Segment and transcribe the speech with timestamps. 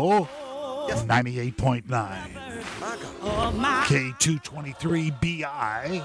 [0.00, 0.26] Chicago,
[1.06, 1.84] 98.9.
[3.84, 6.02] K223BI,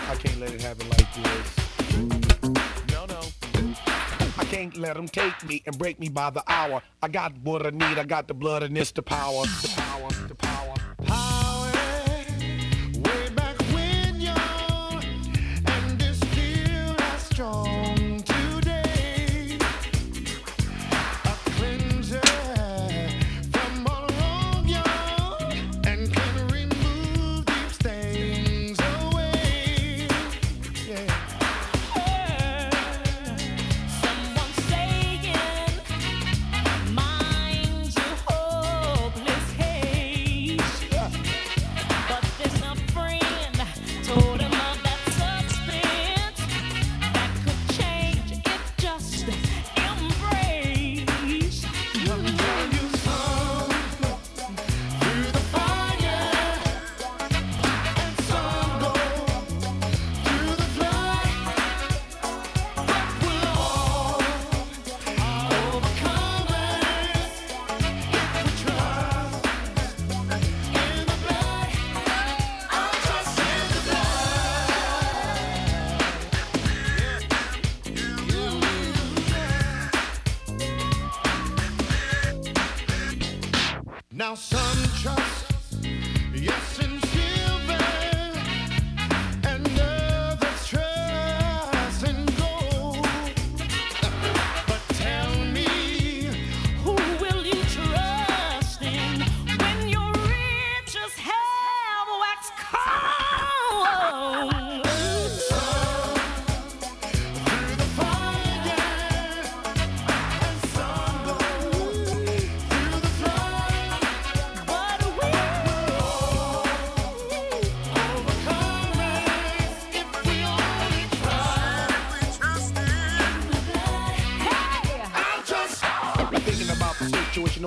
[0.10, 1.58] I can't let it happen like this.
[2.92, 3.22] No, no.
[4.38, 6.82] I can't let them take me and break me by the hour.
[7.02, 7.98] I got what I need.
[7.98, 9.44] I got the blood and it's the power.
[9.44, 10.10] The power.
[10.28, 10.36] The power.
[10.36, 10.47] Power.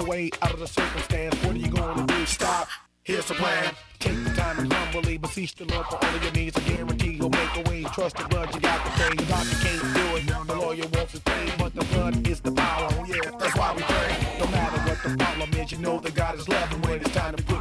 [0.05, 1.34] Way out of the circumstance.
[1.44, 2.27] What are you to do?
[2.27, 2.69] Stop.
[3.03, 3.75] Here's the plan.
[3.99, 6.56] Take the time and humbly beseech the Lord for all of your needs.
[6.56, 7.83] I guarantee he'll make a way.
[7.94, 9.16] Trust the blood, you got to pay.
[9.16, 10.47] The doctor can't do it.
[10.47, 12.89] The lawyer wants his pay, but the blood is the power.
[12.93, 14.39] Oh, yeah, that's why we pray.
[14.39, 17.34] No matter what the problem is, you know that God is loving when it's time
[17.34, 17.59] to put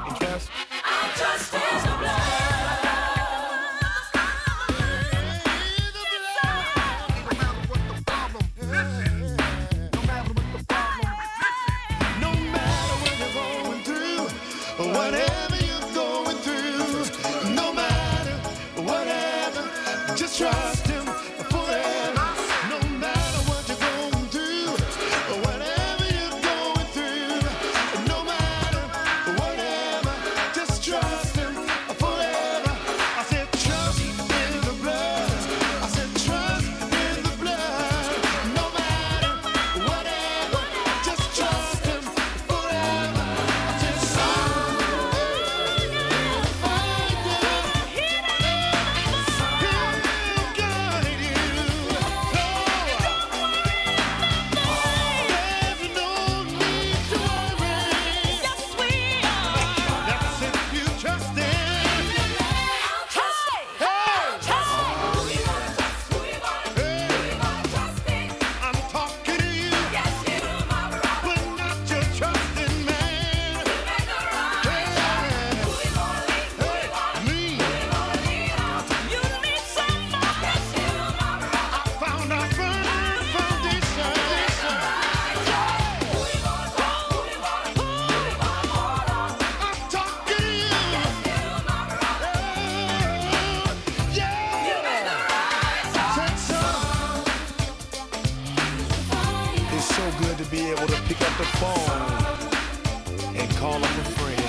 [101.59, 104.45] phone and call up a friend.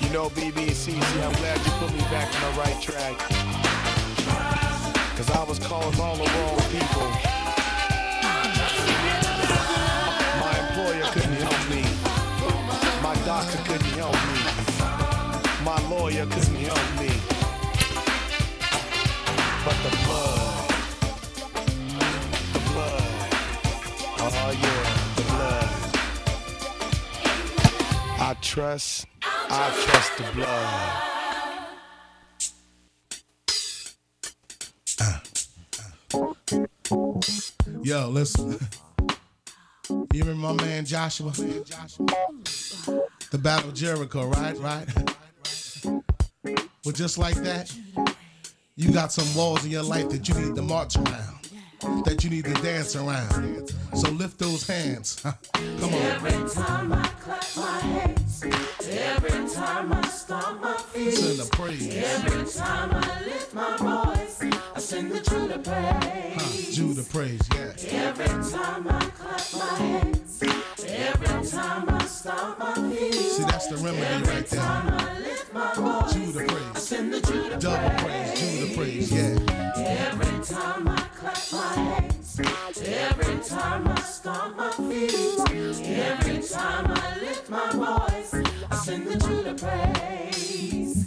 [0.00, 3.18] You know BBCC, I'm glad you put me back on the right track.
[5.16, 7.41] Cause I was calling all the wrong people.
[28.62, 31.02] Trust, I trust the blood.
[35.00, 35.18] Uh,
[36.14, 36.34] uh.
[37.82, 38.58] Yo, listen.
[40.14, 41.32] You remember my man Joshua?
[41.32, 44.56] The Battle of Jericho, right?
[44.58, 44.86] Right?
[46.84, 47.70] Well, just like that,
[48.76, 51.31] you got some walls in your life that you need to march around,
[52.04, 53.70] that you need to dance around.
[53.94, 55.20] So lift those hands.
[55.52, 55.94] Come on.
[55.94, 58.44] Every time I clap my hands,
[58.88, 61.94] every time I stomp my feet, Send the praise.
[61.96, 64.40] every time I lift my voice,
[64.74, 66.34] I sing the Judah praise.
[66.36, 67.72] Huh, Judah praise, yeah.
[68.08, 70.42] Every time I clap my hands,
[70.86, 74.60] every time I stomp my feet, See, that's the remedy every right there.
[74.60, 76.82] time I lift my voice, Judah I praise.
[76.82, 79.38] sing the Judah Double praise, Judah praise, yeah.
[79.76, 81.01] Every time I
[82.40, 85.14] every time I stomp my feet,
[85.50, 88.34] every time I lift my voice,
[88.70, 91.06] I sing the Judah praise.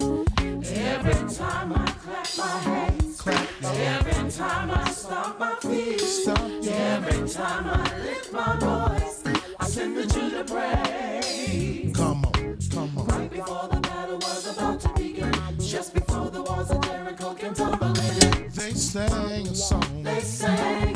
[0.77, 7.29] Every time I clap my hands, Clap, every time I stomp my feet, Stomp, every
[7.29, 9.23] time I lift my voice,
[9.59, 11.95] I sing the Judah praise.
[11.95, 13.07] Come on, come on.
[13.07, 17.53] Right before the battle was about to begin, just before the walls of Jericho came
[17.53, 18.49] tumbling in.
[18.51, 20.03] They sang a song.
[20.03, 20.94] They sang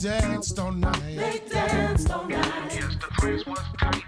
[0.00, 1.16] danced all night.
[1.16, 2.72] they danced all night.
[2.74, 4.02] Yes, the praise was tight.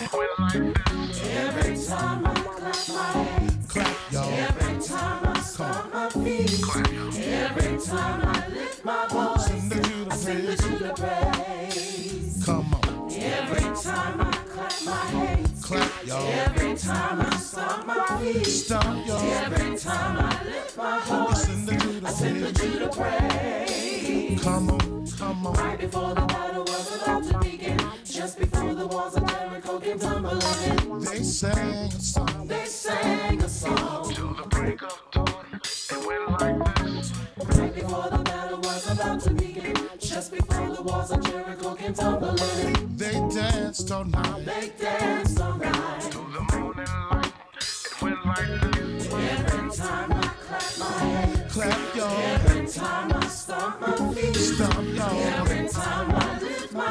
[0.00, 1.30] It went like this.
[1.36, 4.32] Every time I clap my hands, Clap, y'all.
[4.32, 10.10] every time I stomp my feet, every time I lift my voice, Sing the Judah
[10.12, 10.78] I sing the praise.
[10.78, 12.42] Judah praise.
[12.44, 13.12] Come on.
[13.12, 16.26] Every time I clap my hands, Clap, y'all.
[16.26, 19.20] every time I stomp my feet, Stomp, y'all.
[19.20, 22.72] every time I lift my voice, Sing the I sing the praise.
[22.72, 24.42] Judah praise.
[24.42, 24.93] Come on,
[25.24, 25.54] come on.
[25.54, 29.98] Right before the battle was about to begin, just before the walls of Jericho came
[29.98, 32.46] tumbling in, They sang a song.
[32.46, 34.12] they sang a song.
[34.14, 35.46] Till the break of dawn.
[35.94, 37.12] It went like this.
[37.58, 41.94] Right before the battle was about to begin, just before the walls of Jericho came
[41.94, 44.44] tumbling in, They danced all night.
[44.44, 46.00] they danced all night.
[46.10, 47.32] Till the morning light.
[47.56, 49.12] It went like this.
[49.12, 52.18] Every time I clap my hands, Clap, y'all.
[52.34, 53.26] every time I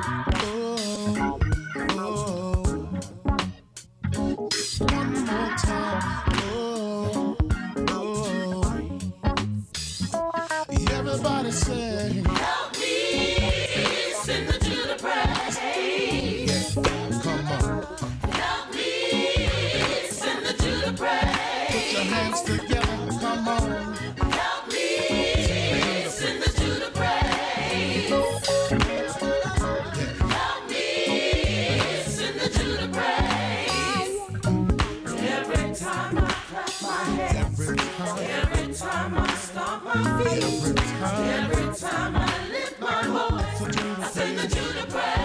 [0.00, 1.47] Oh,
[40.30, 41.40] Every time.
[41.40, 45.17] every time I lift my voice, I sing the Judah